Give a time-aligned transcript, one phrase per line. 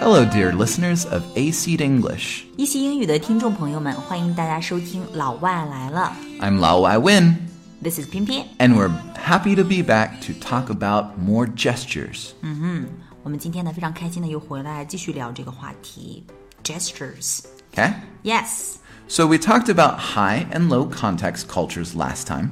[0.00, 1.80] Hello, dear listeners of AC English.
[1.82, 2.44] English。
[2.56, 6.12] 一席英语的听众朋友们，欢迎大家收听老外来了。
[6.40, 7.48] I'm Lao Wai Win。
[7.82, 8.46] This is 翩翩。
[8.58, 12.28] And we're happy to be back to talk about more gestures.
[12.42, 12.86] 嗯哼，
[13.24, 16.24] 我们今天呢非常开心的又回来继续聊这个话题
[16.62, 17.40] ，gestures.
[17.74, 17.74] Mm-hmm.
[17.74, 17.92] Okay.
[18.22, 18.76] Yes.
[19.07, 22.49] So we talked about high and low context cultures last time.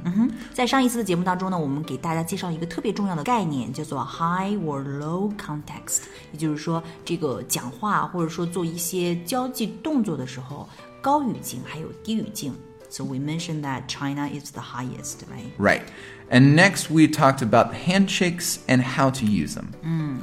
[0.53, 10.67] 在上一次的节目当中呢，我们给大家介绍一个特别重要的概念，叫做 high or low context，也就是说，这个讲话或者说做一些交际动作的时候，
[11.01, 12.53] 高语境还有低语境。
[12.89, 15.51] So we mentioned that China is the highest, right?
[15.57, 15.83] Right.
[16.29, 19.67] And next we talked about handshakes and how to use them.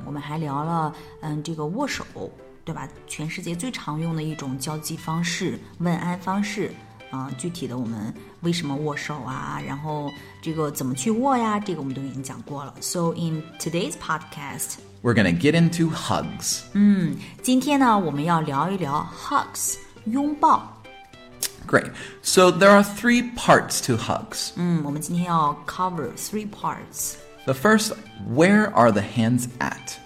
[0.05, 2.05] 我们还聊了，嗯，这个握手，
[2.65, 2.89] 对吧？
[3.07, 6.73] 全世界最常用的一种交际方式、问安方式。
[7.11, 8.13] 啊、具体的我们
[8.43, 9.59] 为什么握手啊？
[9.67, 10.13] 然后
[10.43, 11.59] 这个怎么去握呀？
[11.59, 12.75] 这个我们都已经讲过了。
[12.81, 16.65] So in today's podcast， We're going to get into hugs.
[17.41, 20.83] 今天呢，我们要聊一聊 hugs，拥抱。
[21.67, 21.91] Great.
[22.21, 24.51] So there are three parts to hugs.
[24.57, 27.15] 嗯，我们今天要 cover three parts。
[27.47, 27.93] The first,
[28.31, 29.97] where are the hands at?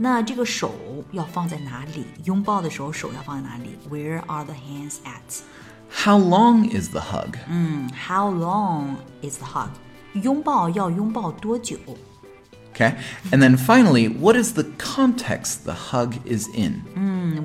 [0.00, 0.74] 那这个手
[1.12, 2.04] 要放在哪里？
[2.24, 3.78] 拥抱的时候手要放在哪里？
[3.90, 5.40] Where are the hands at？
[5.90, 7.36] How long is the hug?
[7.94, 9.70] How long is the hug？
[10.14, 11.78] 拥抱要拥抱多久？
[12.74, 12.94] Okay.
[13.30, 16.82] And then finally, what is the context the hug is in?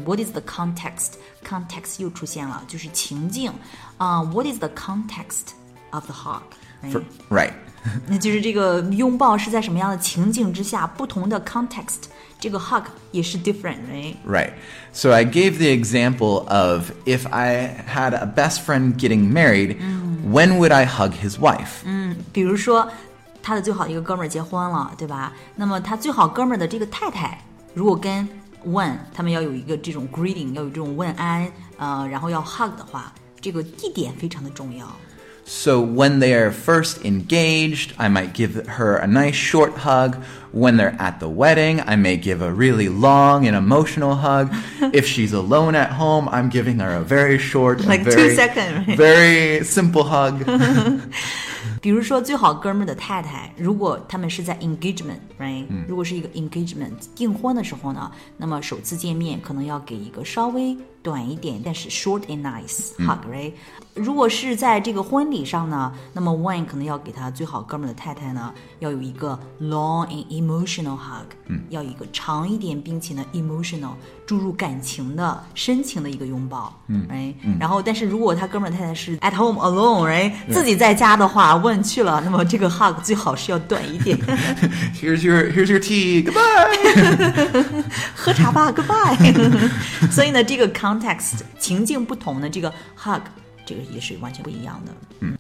[0.06, 1.14] What is the context?
[1.48, 3.54] Context 又出现了，就是情境
[3.98, 5.54] 啊、What is the context
[5.92, 6.42] of the hug？
[6.92, 7.54] For, right.
[8.08, 12.04] 那就是这个拥抱是在什么样的情境之下，不同的 context，
[12.40, 14.16] 这个 hug 也是 different，right？
[14.28, 14.52] Right.
[14.94, 19.78] So I gave the example of if I had a best friend getting married,
[20.24, 21.84] when would I hug his wife?
[22.32, 22.88] 比如说，
[23.42, 25.34] 他的最好一个哥们儿结婚了，对吧？
[25.56, 27.40] 那么他最好哥们儿的这个太太，
[27.74, 28.28] 如果跟
[28.66, 34.86] 问他们要有一个这种 greeting，要有这种问安，呃，然后要 hug 的话，这个地点非常的重要。
[35.49, 40.17] So when they are first engaged, I might give her a nice short hug.
[40.51, 44.53] When they're at the wedding, I may give a really long and emotional hug.
[44.93, 48.89] if she's alone at home, I'm giving her a very short, Like two very, second,
[48.89, 48.97] right?
[48.97, 50.45] very simple hug.
[51.81, 63.53] 比如说，最好哥们儿的太太，如果他们是在 engagement，right？、如果是一个 engagement 订婚的时候呢，那么首次见面可能要给一个稍微短一点，但是 short and nice hug，right？、
[63.95, 71.27] 如果是在这个婚礼上呢，那么 one 可能要给他最好哥们儿的太太呢，要有一个 long and emotional hug，
[71.71, 73.93] 要有一个长一点并且呢 emotional
[74.27, 84.18] 注入感情的深情的一个拥抱，嗯，哎，然后但是如果他哥们儿太太是 at home alone，right，、自己在家的话，问去了，那么这个 hug 最好是要短一点，
[85.00, 86.24] here's your here's your tea.
[86.24, 87.84] Goodbye.
[88.16, 89.18] 喝茶吧，goodbye。
[90.12, 93.22] 所以呢，这个 context 情境不同的这个 hug，
[93.66, 94.92] 这个也是完全不一样的。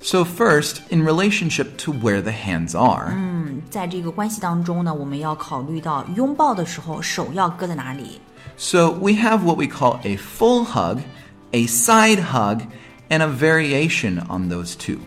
[0.01, 3.13] so first, in relationship to where the hands are,
[3.69, 8.19] 在这个关系当中呢，我们要考虑到拥抱的时候手要搁在哪里。
[8.57, 10.99] so we have what we call a full hug,
[11.51, 12.61] a side hug,
[13.09, 14.99] and a variation on those two.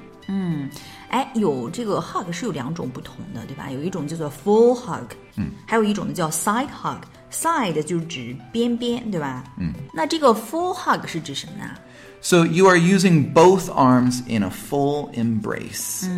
[1.09, 3.69] 哎，有这个 hug 是有两种不同的，对吧？
[3.69, 6.97] 有一种叫做 full hug，嗯，还有一种呢叫 side hug。
[7.31, 9.43] side 就是指边边，对吧？
[9.59, 11.75] 嗯，那这个 full hug 是指什么呢？
[12.20, 16.08] So you are using both arms in a full embrace.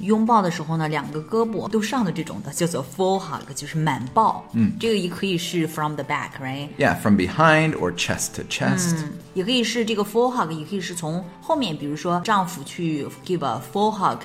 [0.00, 4.44] 拥抱的时候呢，两个胳膊都上的这种的叫做 full hug，就是满抱。
[4.52, 6.68] 嗯，这个也可以是 from the back，right？
[6.76, 8.94] Yeah, from behind or chest to chest.
[9.32, 14.18] 也可以是这个 full hug，也可以是从后面，比如说丈夫去 give a full hug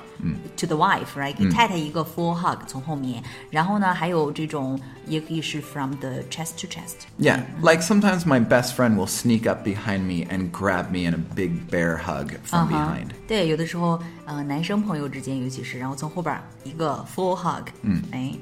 [0.58, 7.06] to the wife，right？、给太太一个 full hug 从后面，然后呢，还有这种也可以是 from the chest to chest。
[7.18, 11.14] Yeah, like sometimes my best friend will sneak up behind me and grab me in
[11.14, 13.08] a big bear hug from behind.
[13.28, 18.32] 对，有的时候，呃，男生朋友之间，尤其是，然后从后边儿一个 full hug，嗯，哎，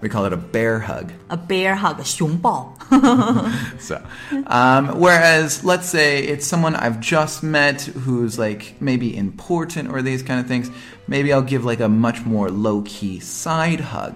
[0.00, 1.06] We call it a bear hug.
[1.28, 2.74] a bear hug 熊抱，
[3.78, 4.02] So,
[4.48, 10.22] um, whereas let's say it's someone I've just met who's like maybe important or these
[10.22, 10.68] kind of things,
[11.08, 14.14] maybe I'll give like a much more low key side hug.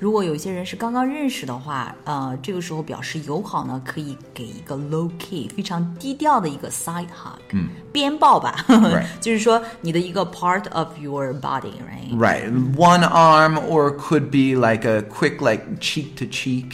[0.00, 12.16] 如果有一些人是刚刚认识的话，呃，这个时候表示友好呢，可以给一个 low key 非常低调的一个 side hug，嗯， 边抱吧 Right 就是说你的一个 part of your body，right？
[12.16, 12.48] Right.
[12.76, 16.72] One arm or could be like a quick like cheek to cheek.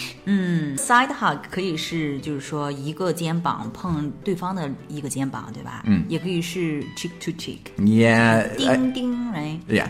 [0.76, 5.82] side hug 可以是就是说一个肩膀碰对方的一个肩膀，对吧？
[5.86, 8.50] 嗯，也可以是 cheek to cheek， Yeah.
[8.68, 9.89] I- 叮叮 ，right？yeah.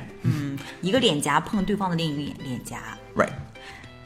[0.82, 2.98] 一个脸颊碰对方的另一个脸脸颊。
[3.16, 3.32] Right.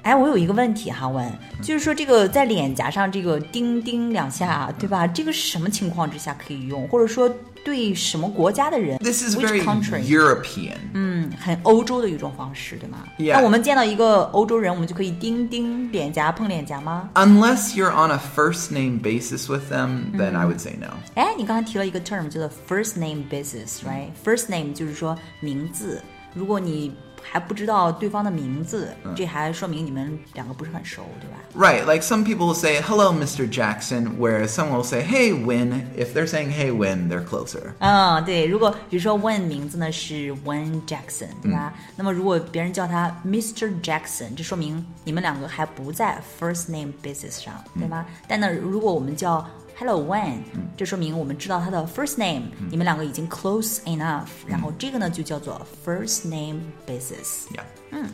[0.03, 1.25] 哎，我有一个问题哈，问，
[1.61, 5.07] 就是说这个在脸颊上这个叮叮两下，对吧？
[5.07, 7.33] 这个是什么情况之下可以用，或者说
[7.63, 10.75] 对什么国家的人 This is，which very country？European.
[10.93, 20.87] 嗯，很欧洲的一种方式，对吗那我们见到一个欧洲人，我们就可以叮叮脸颊碰脸颊吗？Unless you're on a first name basis with them, then I would say no.
[21.15, 26.01] 哎，你刚才提了一个 term 叫做 first name basis，right？first name 就是说名字，
[26.33, 33.49] 如果你还不知道对方的名字，这还说明你们两个不是很熟，对吧？Right, like some people will say, hello, Mr.
[33.49, 35.87] Jackson, whereas someone will say, hey, Win.
[35.95, 37.73] If they're saying, hey, Win, they're closer.
[37.79, 41.73] 嗯，对，如果比如说 Win 名字呢是 Wen Jackson，对吧？
[41.95, 43.71] 那么如果别人叫他 Mr.
[43.81, 48.05] Jackson，这说明你们两个还不在 first name basis 上，对吗？
[48.27, 49.47] 但呢，如果我们叫
[49.82, 50.38] Hello Wen，
[50.76, 57.46] 这说明我们知道他的 first name，、你们两个已经 close enough，、然后这个呢就叫做 first name basis。
[57.54, 58.06] Yeah.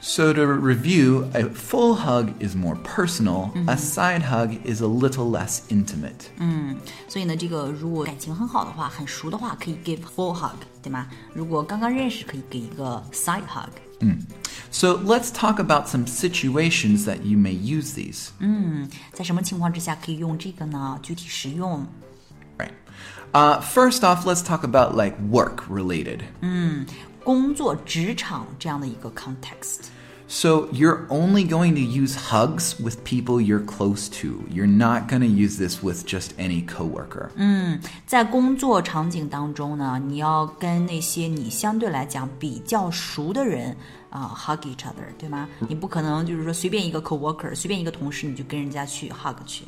[0.00, 5.30] So to review, a full hug is more personal, a side hug is a little
[5.30, 6.28] less intimate.
[7.08, 11.06] 所以呢，这个如果感情很好的话，很熟的话，可以 give full hug，对吗？
[11.32, 13.70] 如果刚刚认识，可以给一个 side hug。
[14.70, 18.30] So let's talk about some situations that you may use these.
[19.12, 20.98] 在什么情况之下可以用这个呢？
[21.02, 21.86] 具体实用。
[22.58, 22.72] Right.
[23.32, 26.20] Uh, first off, let's talk about like work related.
[27.22, 29.88] 工作职场这样的一个 context。
[30.26, 34.42] So you're only going to use hugs with people you're close to.
[34.50, 37.28] You're not going to use this with just any coworker.
[38.06, 43.76] 在工作场景当中呢，你要跟那些你相对来讲比较熟的人
[44.10, 45.48] 啊、hug each other，对吗？
[45.68, 49.64] 你不可能就是说随便一个 coworker，随便一个同事你就跟人家去 hug 去。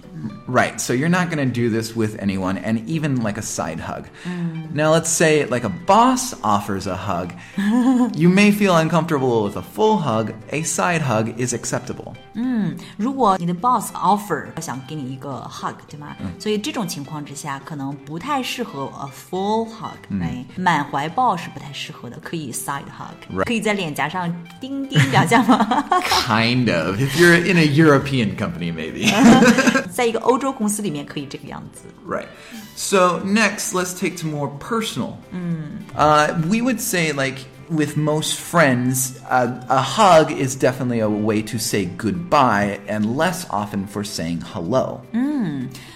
[0.46, 0.78] Right.
[0.78, 4.04] So you're not going to do this with anyone and even like a side hug.
[4.72, 7.30] Now let's say like a boss offers a hug.
[8.14, 10.32] you may feel uncomfortable with a full hug.
[10.50, 12.14] A side hug is acceptable.
[12.96, 16.14] 如果你的 boss offer 想给你一个 hug，对吗？
[16.38, 24.29] 所以这种情况之下，可能不太适合 a full hug，哎、满怀抱是不太适合的，可以 side hug，、 Right 可以在脸颊上
[24.60, 25.84] 叮叮两下吗？
[26.02, 26.96] Kind of.
[27.00, 29.10] If you're in a European company, maybe.
[29.90, 31.82] 在一个欧洲公司里面可以这个样子。
[32.06, 32.26] Right.
[32.76, 35.16] So next, let's take to more personal.
[35.96, 41.42] Uh, we would say, like, with most friends, uh, a hug is definitely a way
[41.42, 45.00] to say goodbye and less often for saying hello.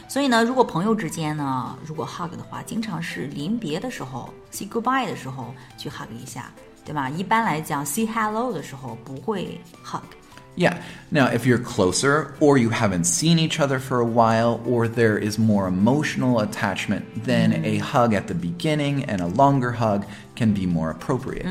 [0.09, 6.51] 所以呢，如果朋友之间呢，如果 hug 的话，经常是临别的时候，say goodbye 的时候去 hug 一下，
[6.85, 7.09] 对吧？
[7.11, 10.01] 一般来讲，say hello 的时候不会 hug。
[10.57, 10.75] Yeah.
[11.11, 15.17] Now, if you're closer, or you haven't seen each other for a while, or there
[15.17, 20.03] is more emotional attachment, then a hug at the beginning and a longer hug
[20.35, 21.47] can be more appropriate.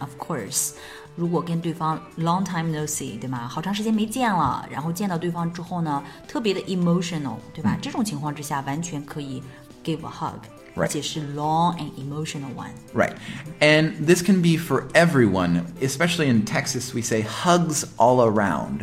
[0.00, 0.74] Of course，
[1.16, 3.48] 如果跟对方 long time no see，对吗？
[3.48, 7.76] 好长时间没见了，然后见到对方之后呢，特别的 emotional，对吧？
[7.82, 9.42] 这种情况之下，完全可以
[9.84, 10.38] give a hug，、
[10.78, 12.72] Right 而且是 long and emotional one。
[12.92, 13.14] Right.
[13.60, 18.80] And this can be for everyone, especially in Texas, we say hugs all around.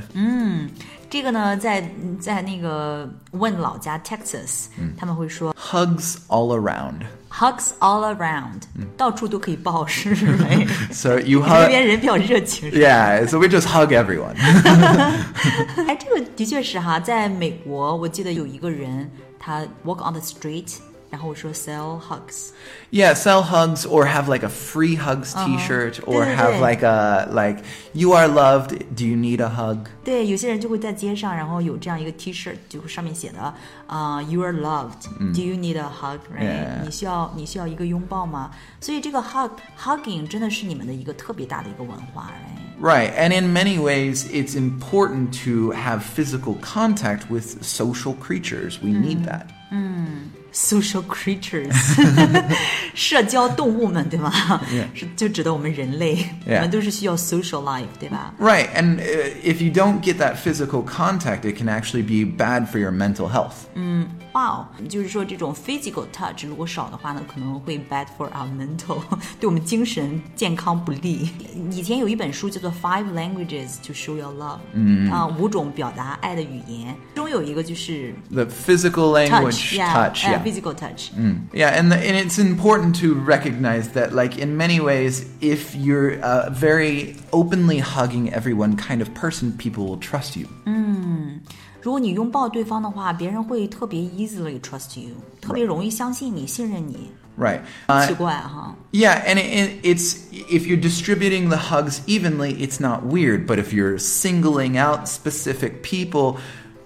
[1.09, 7.01] 这个呢，在在那个问老家 Texas，、他们会说 Hugs all around.
[7.30, 8.62] hugs all around，、
[8.95, 10.65] 到处都可以抱，是没？
[10.92, 11.68] So you 这 hug.
[11.68, 12.71] 边人比较热情。
[12.71, 14.36] 是吧 Yeah, so we just hug everyone.
[15.86, 20.75] 哎，这个的确是哈，在美国，我记得有一个人，他 walk on the street，
[21.10, 22.51] 然后我说 sell hugs。
[22.89, 26.72] yeah, sell hugs or have like a free hugs T-shirt or have 对，对，对。
[26.72, 28.70] like a like you are loved.
[28.96, 29.88] Do you need a hug?
[30.05, 33.53] 对，有些人就会在街上，然后有这样一个 T 恤，就上面写的
[33.88, 36.84] 啊、y o u are loved、Do you need a hug？、Right？、 Yeah.
[36.86, 38.51] 你需要你需要一个拥抱吗？
[38.79, 42.31] 所以这个 hug hugging 真的是你们的一个特别大的一个文化，
[42.79, 42.81] Right？
[42.81, 43.13] Right.
[43.15, 48.79] And in many ways, it's important to have physical contact with social creatures.
[48.81, 49.48] We need that.
[50.53, 51.72] Social creatures，
[52.93, 54.29] 社交动物们，对吗
[54.93, 56.15] 是就指的我们人类
[56.46, 56.55] Yeah.
[56.55, 58.34] 我们都是需要 social life，对吧？
[58.38, 62.67] Right, and uh, if you don't get that physical contact, it can actually be bad
[62.67, 63.65] for your mental health.
[64.25, 69.01] 哇 哦，就是说这种 physical touch 如果少的话呢，可能会 bad for our mental，
[69.39, 71.29] 对我们精神健康不利。
[71.70, 80.43] 以前有一本书叫做《Five Languages to Show Your Love》，嗯啊，五种表达爱的语言，其中有一个就是 The physical language, touch，yeah， touch, 呃 yeah.
[80.43, 81.12] physical touch。
[81.53, 86.20] Yeah, and, the, and it's important to recognize that, like, in many ways, if you're
[86.22, 90.48] a very openly hugging everyone kind of person, people will trust you.
[91.86, 97.12] 如果你拥抱对方的话，别人会特别 easily trust you，特别容易相信你、信任你。
[97.39, 97.62] Right.
[97.88, 98.75] Uh, 奇怪哈。
[98.91, 103.48] Yeah, and it, it, it's if you're distributing the hugs evenly, it's not weird.
[103.48, 106.38] But if you're singling out specific people,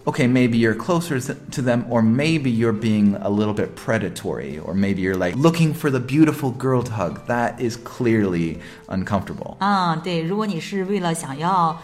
[0.05, 4.59] okay, maybe you're closer th- to them, or maybe you're being a little bit predatory,
[4.59, 7.25] or maybe you're like looking for the beautiful girl to hug.
[7.27, 9.57] That is clearly uncomfortable.
[9.59, 11.81] 啊，对，如果你是为了想要，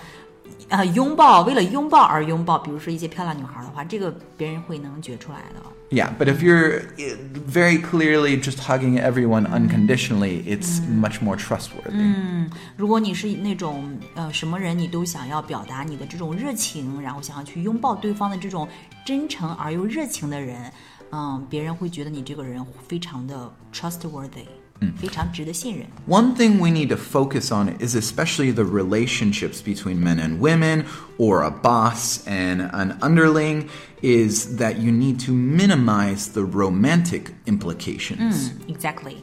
[0.68, 5.62] 呃，拥抱，为了拥抱而拥抱，比如说一些漂亮女孩的话，这个别人会能觉出来的。
[5.88, 7.16] Yeah, but if you're uh,
[7.48, 11.92] very clearly just hugging everyone unconditionally, it's much more trustworthy.
[11.92, 18.66] 嗯如果你是那种呃什么人你都想要表达你的这种热情，然后想要去拥抱对方的这种
[19.04, 20.72] 真诚而又热情的人，
[21.12, 24.65] 嗯，别人会觉得你这个人非常的 trustworthy，嗯，
[24.99, 25.85] 非常值得信任。
[26.07, 30.85] One thing we need to focus on is especially the relationships between men and women,
[31.17, 33.67] or a boss and an underling,
[34.01, 38.51] is that you need to minimize the romantic implications.
[38.67, 39.17] Exactly。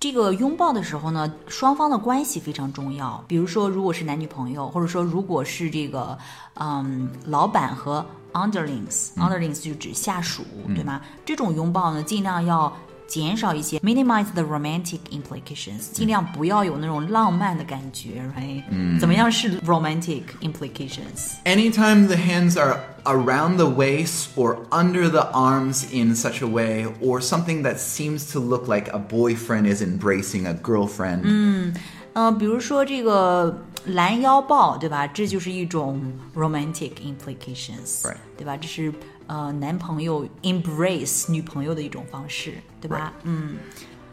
[0.00, 3.24] 这个拥抱的时候呢，双方的关系非常重要。
[3.26, 6.16] 比如说，如果是男女朋友，或者说如果是这个
[6.54, 11.00] 嗯老板和 underlings，underlings、就指下属，对吗？
[11.24, 12.72] 这种拥抱呢，尽量要
[13.06, 18.62] 减少一些 minimize the romantic implications，尽量不要有那种浪漫的感觉，right？
[18.70, 21.32] 嗯，怎么样是 romantic implications？
[21.44, 26.86] Anytime the hands are around the waist or under the arms in such a way,
[27.00, 31.74] or something that seems to look like a boyfriend is embracing a girlfriend, 嗯、
[32.38, 35.06] 比如说这个拦腰抱，对吧？
[35.06, 36.02] 这就是一种
[36.34, 38.16] romantic implications，、 Right.
[38.36, 38.54] 对吧？
[38.56, 38.92] 这是
[39.27, 43.55] 呃男朋友 embrace 女朋友的一种方式，对吧.嗯，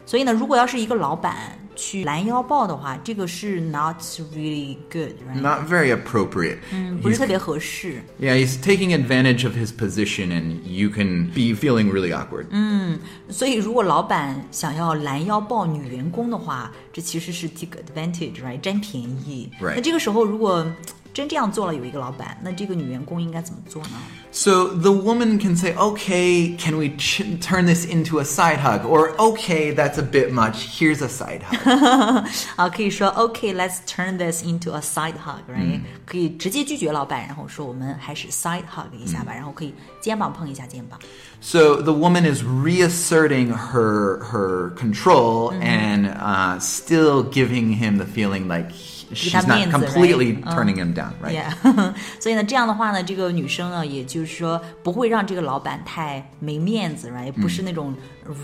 [0.05, 3.95] 所以呢，如果要是一个老板去拦腰抱的话，这个是 not
[4.33, 6.57] really good，right？、not very appropriate.
[6.73, 8.01] 嗯不是特别合适。
[8.19, 12.47] Yeah, he's taking advantage of his position, and you can be feeling really awkward.
[12.49, 12.99] 嗯
[13.29, 18.59] 所以，如果老板想要拦腰抱女员工的话，这其实是 take advantage，right？
[18.59, 19.49] 占便宜。
[19.61, 19.75] Right.
[19.75, 20.65] 那这个时候，如果
[21.12, 23.92] 真这样做了，有一个老板，那这个女员工应该怎么做呢？
[24.32, 28.84] So the woman can say, okay, can we ch- turn this into a side hug?
[28.84, 32.26] Or, okay, that's a bit much, here's a side hug.
[32.56, 40.98] 啊，可以说 OK，let's、turn this into a side hug，right？、可以直接拒绝老板，然后说我们还是 side hug 一下吧，然后可以肩膀碰一下肩膀。
[41.40, 48.48] so the woman is reasserting her her control and uh, still giving him the feeling
[48.48, 50.54] like he- she's not 面子, completely right?
[50.54, 51.34] turning him down, right?
[51.34, 57.94] Yeah， 所以呢，这样的话呢，这个女生呢，也就是说不会让这个老板太没面子，right？、不是那种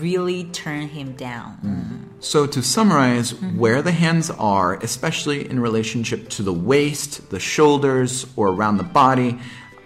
[0.01, 1.53] really turn him down。
[1.63, 8.23] 嗯 So to summarize, where the hands are, especially in relationship to the waist, the shoulders,
[8.37, 9.35] or around the body,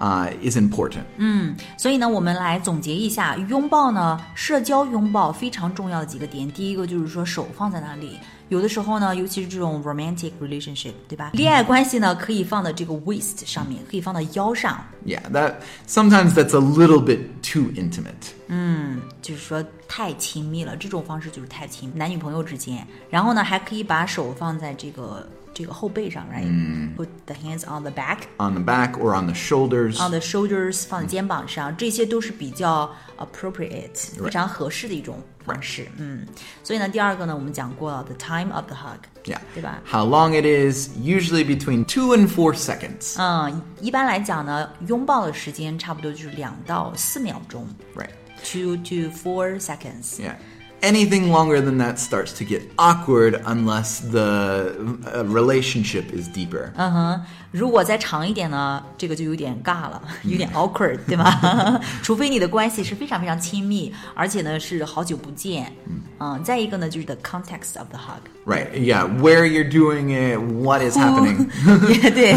[0.03, 1.05] Uh, is important.
[1.17, 6.51] 嗯所以呢，我们来总结一下，拥抱呢，社交拥抱非常重要的几个点。
[6.51, 8.19] 第一个就是说手放在哪里，
[8.49, 11.31] 有的时候呢，尤其是这种 romantic relationship，对吧？
[11.35, 15.55] 恋爱关系呢，可以放到这个 waist 上面，可以放到腰上，Yeah, that
[15.87, 18.33] sometimes that's a little bit too intimate.
[18.49, 22.87] 嗯就是说太亲密了，这种方式就是太亲，男女朋友之间。
[23.09, 28.20] 然后呢，还可以把手放在这个这个后背上，right？Put the hands on the back。
[28.38, 29.98] On the back or on the shoulders.
[29.98, 35.88] on the shoulders 放在肩膀上，这些都是比较 appropriate 非常合适的一种方式。
[35.98, 36.28] 嗯，
[36.64, 39.40] 所以呢，第二个呢，我们讲过了 the time of the hug， Yeah.
[39.56, 39.82] 对吧？
[39.90, 43.16] How long it is, usually between two and four seconds.
[43.18, 48.12] 嗯，一般来讲呢，拥抱的时间差不多就是两到四秒钟 Right.
[48.44, 50.20] ，two to four seconds。
[50.20, 50.36] Yeah.
[50.82, 54.76] Anything longer than that starts to get awkward unless the
[55.12, 56.70] uh, relationship is deeper.
[56.76, 57.22] 嗯哼，
[57.52, 61.82] 如果再长一点呢，这个就有点尬了，有点 awkward，对吗？
[62.04, 65.74] 除非你的关系是非常非常亲密，而且呢是好久不见。
[66.20, 68.22] 嗯，再一个呢就是 the context of the hug。
[68.46, 68.72] Right.
[68.74, 69.08] Yeah.
[69.20, 71.50] Where you're doing it, what is happening.
[71.90, 72.36] 也对，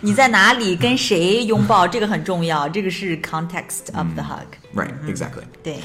[0.00, 4.46] 你在哪里跟谁拥抱，这个很重要，这个是 context of the hug。
[4.74, 4.94] right.
[5.06, 5.44] Exactly.
[5.62, 5.80] 对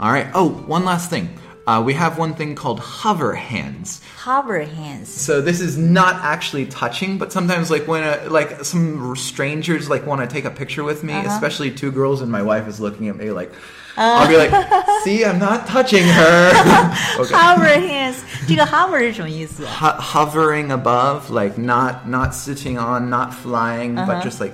[0.00, 0.28] All right.
[0.32, 1.28] Oh, one last thing.
[1.66, 7.32] Uh, we have one thing called hover hands.，hover hands。So this is not actually touching, but
[7.32, 11.12] sometimes like when a, like some strangers like want to take a picture with me,
[11.12, 11.28] uh-huh.
[11.28, 13.52] especially two girls, and my wife is looking at me like,
[13.98, 14.16] uh.
[14.20, 14.50] I'll be like,
[15.04, 16.48] "See, I'm not touching her."
[17.20, 17.34] okay.
[17.34, 19.65] Hover hands 这个 hover 是什么意思？
[19.65, 24.53] Ho- hovering above, like not not sitting on, not flying, but just like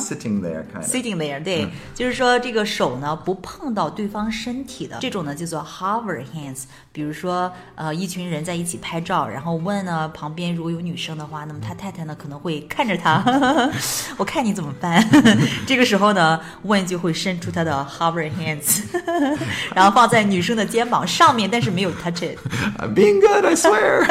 [0.00, 0.84] sitting there, kind of.
[0.84, 6.64] Sitting there，对，就是说这个手呢不碰到对方身体的这种呢叫做 hover hands。
[6.93, 13.23] 比如说，呃，一群人在一起拍照，然后问呢旁边如果有女生的话，那么他太太呢可能会看着他，
[14.17, 15.01] 我看你怎么办。
[15.65, 18.81] 这个时候呢，问就会伸出他的 hover hands，
[19.73, 22.37] 然后放在女生的肩膀上面，但是没有 touch it。
[22.77, 24.05] I'm being good, I swear.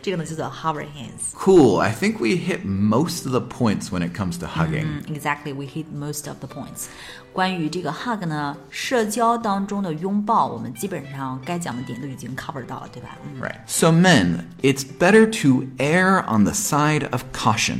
[0.00, 1.34] 这个呢叫做 hover hands。
[1.34, 1.80] cool.
[1.80, 5.02] I think we hit most of the points when it comes to hugging.
[5.12, 6.86] Exactly, we hit most of the points.
[7.32, 13.17] 关于这个 hug 呢，社交当中的拥抱，我们基本上 该讲的点都已经 cover 到了，对吧？
[13.23, 13.57] 嗯 Right.
[13.67, 17.77] So men, it's better to err on the side of caution.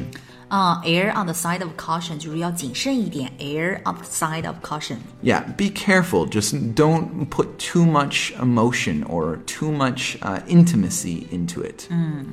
[0.49, 4.95] 啊、a i r on the side of caution 就是要谨慎一点，err on the side of caution。
[5.21, 6.27] Yeah, be careful.
[6.27, 11.83] Just don't put too much emotion or too much uh, intimacy into it.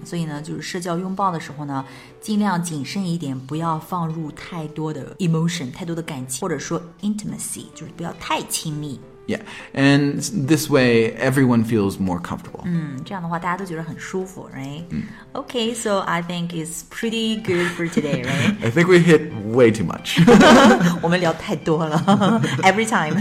[0.06, 1.84] 所以呢，就是社交拥抱的时候呢，
[2.22, 8.98] 尽量谨慎一点，不要放入太多的 emotion，太多的感情，或者说 intimacy，就是不要太亲密。
[9.28, 9.40] Yeah,
[9.74, 12.60] and this way everyone feels more comfortable.
[12.64, 18.54] 嗯，这样的话大家都觉得很舒服，right？Okay, so I think it's pretty good for today, right？
[18.62, 20.20] I think we hit way too much.
[21.02, 23.20] 我们聊太多了， every time。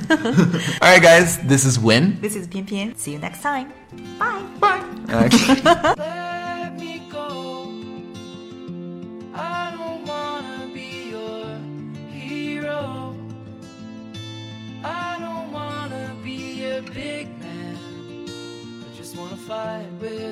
[0.80, 2.20] All right, guys, this is Win.
[2.22, 3.70] This is 偏偏，see you next time.
[4.20, 4.44] Bye.
[4.60, 4.82] Bye.
[5.10, 6.29] Actually,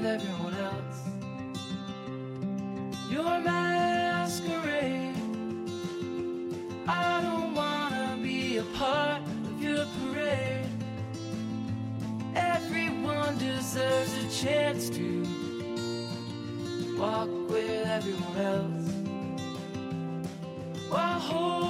[0.08, 1.00] Everyone else.
[3.10, 5.14] Your masquerade.
[6.86, 10.70] I don't wanna be a part of your parade.
[12.34, 15.06] Everyone deserves a chance to
[16.98, 18.88] walk with everyone else
[20.90, 21.67] while holding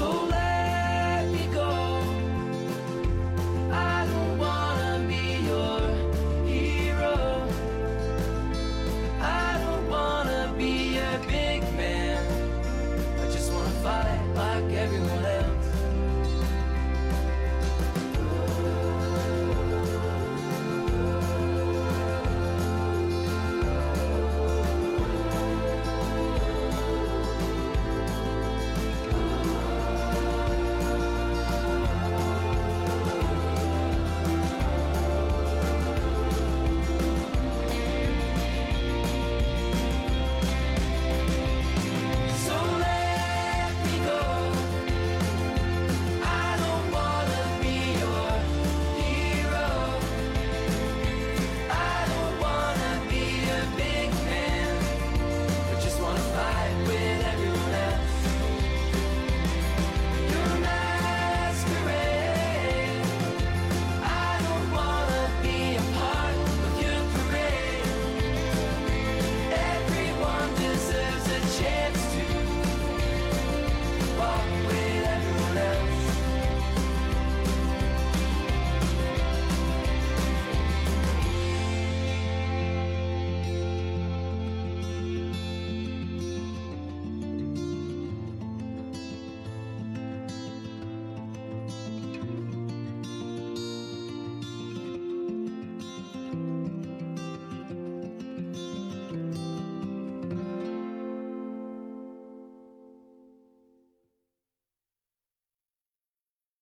[0.00, 0.29] soul.